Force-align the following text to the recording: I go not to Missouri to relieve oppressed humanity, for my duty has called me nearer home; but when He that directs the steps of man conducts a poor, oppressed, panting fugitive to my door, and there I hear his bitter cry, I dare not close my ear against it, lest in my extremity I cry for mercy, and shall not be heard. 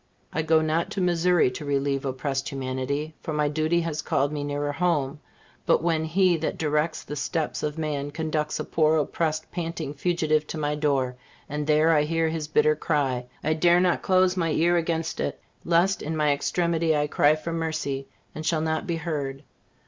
I 0.33 0.41
go 0.41 0.63
not 0.63 0.89
to 0.93 0.99
Missouri 0.99 1.51
to 1.51 1.63
relieve 1.63 2.05
oppressed 2.05 2.49
humanity, 2.49 3.13
for 3.21 3.33
my 3.33 3.47
duty 3.49 3.81
has 3.81 4.01
called 4.01 4.31
me 4.31 4.43
nearer 4.43 4.71
home; 4.71 5.19
but 5.67 5.83
when 5.83 6.05
He 6.05 6.37
that 6.37 6.57
directs 6.57 7.03
the 7.03 7.15
steps 7.15 7.61
of 7.61 7.77
man 7.77 8.09
conducts 8.09 8.59
a 8.59 8.63
poor, 8.65 8.97
oppressed, 8.97 9.51
panting 9.51 9.93
fugitive 9.93 10.47
to 10.47 10.57
my 10.57 10.73
door, 10.73 11.17
and 11.47 11.67
there 11.67 11.91
I 11.93 12.01
hear 12.01 12.29
his 12.29 12.47
bitter 12.47 12.75
cry, 12.75 13.27
I 13.43 13.53
dare 13.53 13.79
not 13.79 14.01
close 14.01 14.35
my 14.35 14.49
ear 14.49 14.75
against 14.75 15.19
it, 15.19 15.39
lest 15.65 16.01
in 16.01 16.17
my 16.17 16.33
extremity 16.33 16.97
I 16.97 17.05
cry 17.05 17.35
for 17.35 17.53
mercy, 17.53 18.07
and 18.33 18.43
shall 18.43 18.61
not 18.61 18.87
be 18.87 18.95
heard. 18.95 19.43